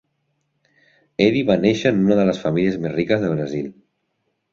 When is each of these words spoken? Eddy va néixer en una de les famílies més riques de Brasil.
Eddy 1.25 1.43
va 1.49 1.57
néixer 1.65 1.91
en 1.95 1.99
una 2.05 2.17
de 2.21 2.23
les 2.29 2.39
famílies 2.45 2.79
més 2.87 2.95
riques 2.95 3.23
de 3.27 3.31
Brasil. 3.35 3.69